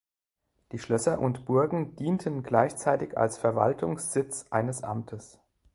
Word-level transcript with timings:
Die 0.71 0.79
Schlösser 0.79 1.19
und 1.19 1.45
Burgen 1.45 1.95
dienten 1.95 2.41
gleichzeitig 2.41 3.15
als 3.19 3.37
Verwaltungssitz 3.37 4.47
eines 4.49 4.81
Amtes. 4.81 5.37